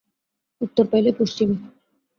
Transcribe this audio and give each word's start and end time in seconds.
উত্তর 0.61 0.85
পাইল, 0.91 1.05
পশ্চিমে। 1.19 1.55